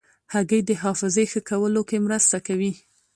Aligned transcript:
هګۍ 0.33 0.61
د 0.67 0.71
حافظې 0.81 1.25
ښه 1.31 1.41
کولو 1.49 1.81
کې 1.89 1.97
مرسته 2.05 2.37
کوي. 2.47 2.71